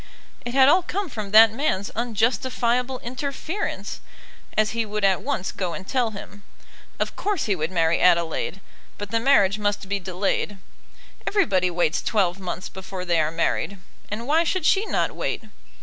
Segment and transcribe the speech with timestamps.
[0.43, 3.99] It had all come from that man's unjustifiable interference,
[4.57, 6.41] as he would at once go and tell him.
[6.99, 8.61] Of course he would marry Adelaide,
[8.97, 10.57] but the marriage must be delayed.
[11.27, 13.77] Everybody waits twelve months before they are married;
[14.09, 15.43] and why should she not wait?